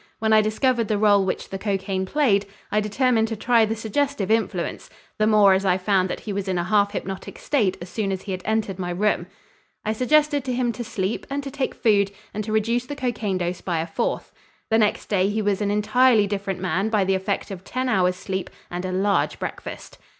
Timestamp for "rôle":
0.97-1.23